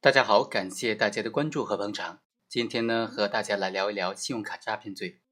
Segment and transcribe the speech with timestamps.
[0.00, 2.20] 大家好，感谢大家的关注和捧场。
[2.48, 5.22] 今天呢，和大家来聊一聊信用卡诈骗罪。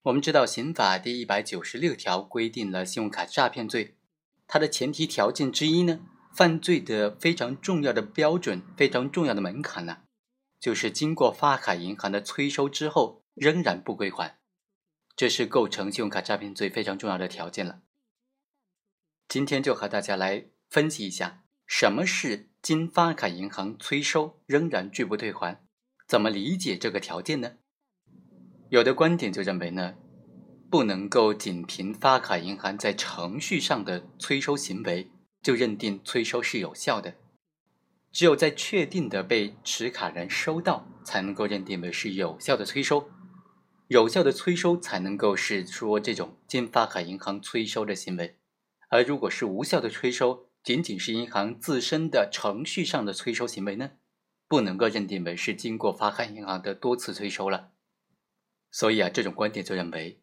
[0.00, 3.98] 我们知道，刑法第一百九十六条规定了信用卡诈骗罪，
[4.46, 6.00] 它的前提条件之一呢，
[6.32, 9.98] 犯罪的非常重要的标准、非常重要的门槛呢，
[10.58, 14.38] 就是经过发卡银行的催收之后仍然不归还，
[15.14, 17.82] 这是构成信用卡诈骗罪非常重要的条件了。
[19.28, 25.62] 今天就和大家来分析一下，什么是经发卡银行催收仍然拒不退还，
[26.08, 27.52] 怎么理解这个条件呢？
[28.70, 29.94] 有的观点就认为呢，
[30.68, 35.12] 不能够仅凭发卡银行在程序上的催收行为
[35.44, 37.14] 就认定催收是有效的，
[38.10, 43.08] 只有在确定的被持卡人收到，才能够认定为是有效的催收，
[43.86, 48.36] 有效的催收才能够是说这种经发卡银行催收的行为。
[48.88, 53.92] 而如果是无效的催收，仅仅是银行自身的程序上的催收行为呢，
[54.46, 57.72] 不能够认定为是经过发卡银行的多次催收了。
[58.70, 60.20] 所以啊，这种观点就认为，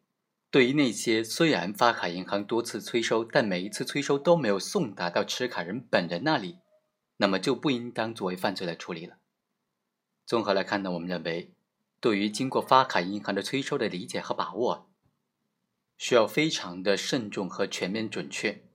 [0.50, 6.58] 对于那些虽然发卡银行多次催收，但每一次催收都没有送达到持卡人本人那里，
[7.16, 9.18] 那么就不应当作为犯罪来处理了。
[10.24, 11.52] 综合来看呢，我们认为，
[12.00, 14.88] 对于经过发卡银行的催收的理解和把握。
[15.96, 18.67] 需要非常的慎重和全面准确。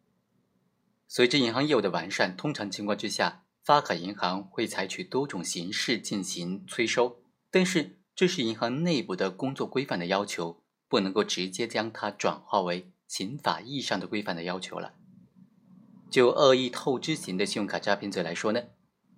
[1.16, 7.18] 随着银行业务的完善，通常情况之下，发卡银行会采取多种形式进行催收，
[7.52, 14.96] 但是这是银行内部的工作规范的要求，不能够直接将它转化为刑法意义上的规范的要求了。
[16.10, 18.64] 就恶意透支型的信用卡诈骗罪来说呢，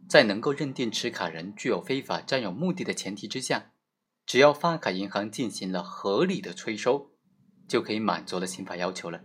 [0.09, 3.71] 在能够认定持卡人具有非法占有目的的前提之下，
[4.25, 7.11] 只要发卡银行进行了合理的催收。
[7.69, 9.21] 就可以满足了刑法要求了。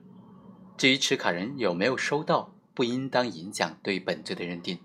[0.79, 4.79] 至于持卡人有没有收到，不应当影响对本罪的认定。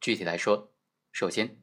[0.00, 0.72] 具体来说，
[1.12, 1.60] 首先，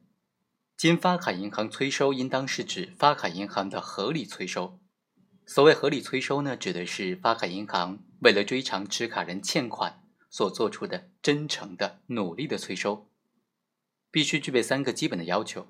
[0.76, 4.78] 经发卡银行催收，应当是指发卡银行的合理催收。
[5.44, 13.10] 所谓合理催收呢，指的是发卡银行为了追偿持卡人欠款所做出的真诚的努力的催收，
[14.12, 15.66] 必须具备三个基本的要求。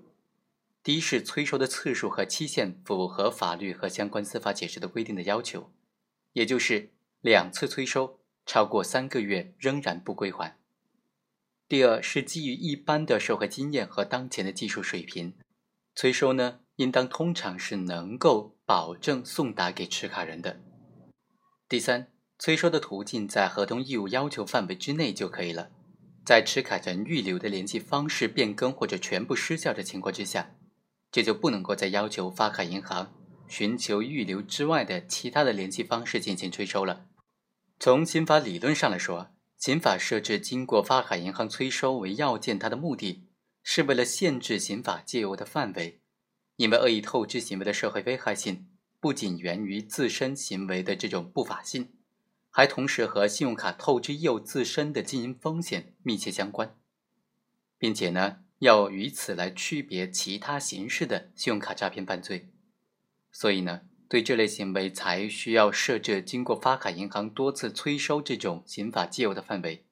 [0.82, 5.72] 第一是催收的次数和期限符合法律和相关司法解释的规定的要求，
[6.34, 10.56] 也就是两次催收超过三个月仍然不归还。
[11.68, 15.34] 第二是基于一般的社会经验和当前的技术水平，
[15.96, 20.60] 催收呢应当通常是能够保证送达给持卡人的。
[21.68, 25.70] 第三，催收的途径在合同义务要求范围之内就可以了，
[26.24, 30.54] 在持卡人预留的联系方式变更或者全部失效的情况之下。
[31.10, 33.12] 这就不能够再要求发卡银行
[33.48, 37.06] 寻求预留之外的其他的联系方式进行催收了。
[37.78, 43.28] 从刑法理论上来说，刑法设置经过发卡银行催收为要件，它的目的
[43.62, 46.00] 是为了限制刑法借由的范围。
[46.56, 48.66] 因为恶意透支行为的社会危害性
[48.98, 51.91] 不仅源于自身行为的这种不法性，
[52.50, 56.76] 还同时和信用卡透支业务自身的经营风险密切相关，
[57.78, 58.38] 并且呢。
[58.60, 62.48] 要以此来区别其他形式的信用卡诈骗犯罪，
[63.31, 69.84] 所以呢，对这类行为才需要设置经过发卡银行多次催收这种刑法既有的范围。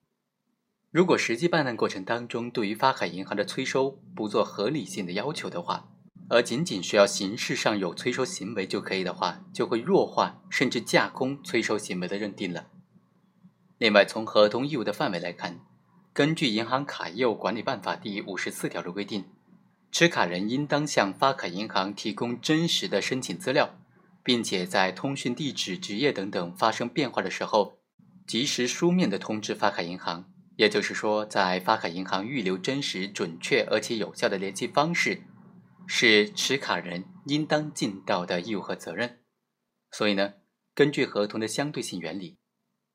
[0.91, 5.89] 如果实际办案过程当中对于发卡银行的催收不做合理性的要求的话，
[6.29, 12.69] 而仅仅需要形式上有催收行为就可以的话，就会弱化甚至架空催收行为的认定了。
[13.79, 15.61] 另外，从合同义务的范围来看。
[16.13, 19.25] 根据《银行卡业务管理办法》第五十四条的规定，
[19.91, 23.77] 持卡人应当向发卡银行提供真实的申请资料，
[24.25, 27.79] 并且在通讯地址、职业等等发生变化的时候，
[28.27, 30.29] 及时书面的通知发卡银行。
[30.57, 35.23] 也就是说，在发卡银行预留真实、准确而且有效的联系方式，
[35.87, 39.21] 是持卡人应当尽到的义务和责任。
[39.93, 40.35] 所以呢，
[40.75, 42.39] 根据合同的相对性原理，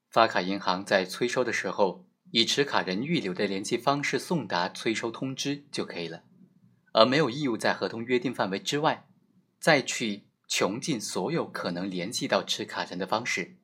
[0.09, 2.09] 发卡银行在催收的时候。
[2.31, 6.21] 以持卡人预留的联系方式送达催收通知就可以了，
[6.93, 9.07] 而没有义务在合同约定范围之外，
[9.59, 13.55] 再去穷尽所有可能联系到持卡人的方式。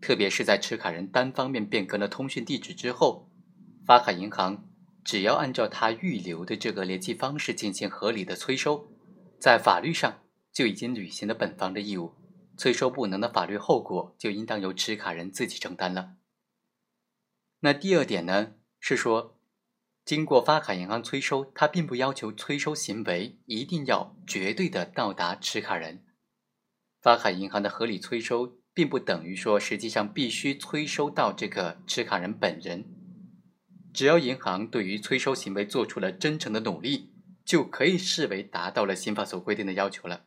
[0.00, 3.30] 特别是在持卡人单方面变更了通讯地址之后，
[3.86, 4.68] 发卡银行
[5.02, 8.92] 只要按照他预留的这个联系方式进行合理的催收，
[9.40, 10.20] 在法律上
[10.52, 12.12] 就已经履行了本方的义务，
[12.58, 16.16] 催收不能的法律后果就应当由持卡人自己承担了。
[17.60, 19.38] 那第二点呢，是说，
[20.04, 26.04] 经过发卡银行催收，它并不要求催收行为一定要绝对的到达持卡人。
[27.04, 32.86] 发卡银行的合理催收，并不等于说实际上必须催收到这个持卡人本人。
[33.92, 37.12] 只要银行对于催收行为做出了真诚的努力，
[37.44, 40.22] 就可以视为达到了刑法所规定的要求了。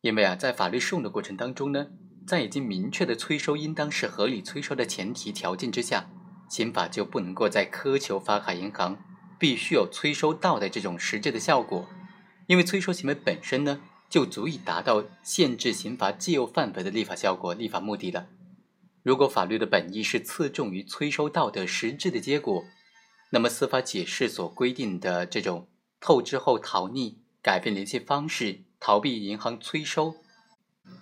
[0.00, 1.90] 因为啊，在法律适用的过程当中呢，
[2.26, 6.10] 在已经明确的催收应当是合理催收的前提条件之下，
[6.50, 9.00] 刑法就不能够再苛求发卡银行
[9.38, 11.88] 必须有催收到的这种实质的效果，
[12.48, 13.80] 因为催收行为本身呢。
[14.12, 18.26] 就足以达到限制刑罚既有范围的立法效果、立法目的了。
[19.02, 22.62] 如果法律的本意是侧重于催收到的实质的结果，
[23.30, 25.66] 那么司法解释所规定的这种
[25.98, 30.16] 透支后逃匿、改变联系方式、逃避银行催收，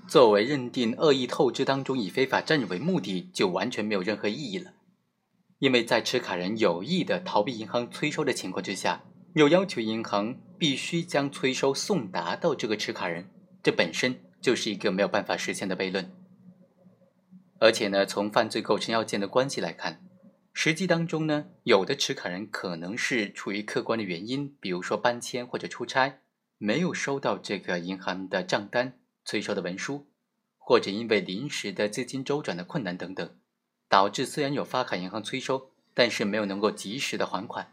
[0.06, 4.70] 作为认定恶意透支当中以非法占有为目的，就完全没有任何意义了。
[5.58, 9.02] 因为在持卡人有意的逃避银行催收的情况之下。
[9.34, 13.30] 又要求银行必须将催收送达到这个持卡人，
[13.62, 16.10] 这本身就是一个没有办法实现的悖论。
[17.60, 20.02] 而且呢，从犯罪构成要件的关系来看，
[20.52, 26.20] 实际当中呢，有的持卡人可能是出于客观的原因，比如说搬迁或者出差，
[26.58, 30.08] 没有收到这个银行的账单、催收的文书，
[30.58, 33.36] 或者因为临时的资金周转的困难等等，
[33.88, 37.72] 导致虽然有发卡银行催收，但是没有能够及时的还款。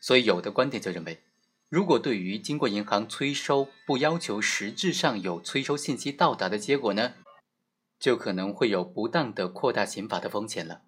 [0.00, 1.20] 所以，有的观点就认为，
[1.68, 7.14] 如果对于经过银行催收不要求实质上有催收信息到达的结果呢，
[7.98, 10.82] 就可能会有不当的扩大刑罚的风险了。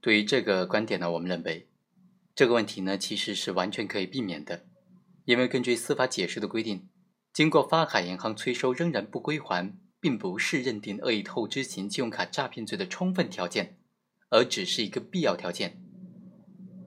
[0.00, 1.68] 对于这个观点呢，我们认为
[2.34, 4.66] 这个问题呢其实是完全可以避免的，
[5.24, 6.88] 因为根据司法解释的规定，
[7.32, 13.78] 经过发卡银行催收仍然不归还，并不是认定恶意透支型信用卡诈骗罪的充分条件，
[14.28, 15.82] 而只是一个必要条件。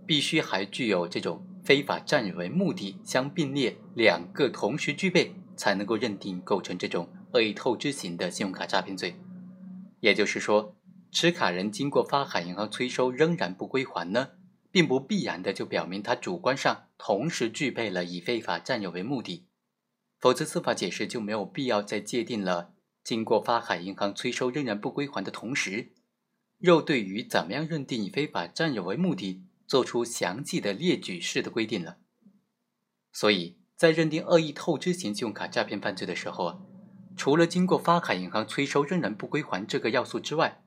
[0.06, 9.16] 必须还具有这种非法占有为目的相并列，两个同时具备，才能够认定构成这种恶意透支型的信用卡诈骗罪。
[10.00, 10.76] 也就是说，
[11.12, 14.30] 持卡人经过发卡银行催收仍然不归还呢，
[14.72, 19.46] 并不必然的就表明他主观上同时具备了以非法占有为目的，
[20.20, 22.74] 否则司法解释就没有必要再界定了
[23.04, 25.92] 经过发卡银行催收仍然不归还的同时，
[26.60, 29.44] 又对于怎么样认定以非法占有为目的。
[29.72, 31.96] 做出详细的列举式的规定了，
[33.14, 36.60] 所以在认定恶意透支型信用卡诈骗犯罪的时候啊，
[37.16, 40.66] 除了经过发卡银行催收仍然不归还这个要素之外，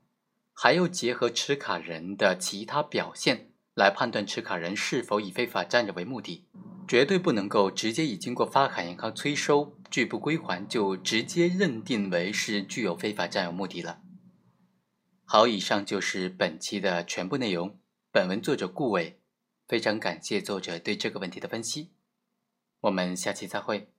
[0.53, 6.47] 还要结合持卡人的其他表现来判断持卡人是否以非法占有为目的，
[6.87, 14.01] 绝对不能够直接以经过发卡银行催收拒不归还就直接认定为是具有非法占有目的了。
[15.25, 17.77] 好，以上就是本期的全部内容。
[18.15, 19.19] 本文作者顾伟，
[19.67, 21.91] 非常感谢作者对这个问题的分析。
[22.79, 23.89] 我们下期再会。